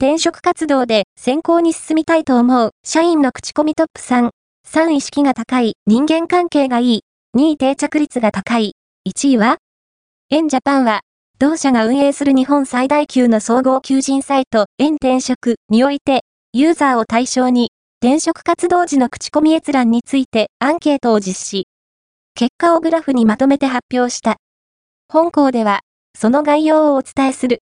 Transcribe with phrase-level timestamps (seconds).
[0.00, 4.30] 転職活動で先行に進みたいと思う社員の口コミトップ3。
[4.64, 7.00] 3意識が高い、人間関係がいい。
[7.36, 8.74] 2位定着率が高い。
[9.08, 9.58] 1位は
[10.30, 11.00] エンジャパンは、
[11.40, 16.20] 同社が運営する日本最大級の総合求人サイト、エン転職において、
[16.52, 21.66] ユーザーを対象に、転職活動時の口コミ閲覧についてアンケートを実施。
[22.36, 24.36] 結果をグラフにまとめて発表した。
[25.08, 25.80] 本校では、
[26.16, 27.56] その概要をお伝えする。